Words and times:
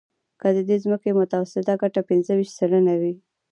که 0.41 0.47
د 0.55 0.57
دې 0.69 0.77
ځمکې 0.83 1.09
متوسطه 1.19 1.73
ګټه 1.81 2.01
پنځه 2.09 2.31
ویشت 2.35 2.53
سلنه 2.59 2.93
وي 3.01 3.13